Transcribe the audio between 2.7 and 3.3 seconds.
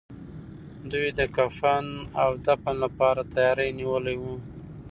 لپاره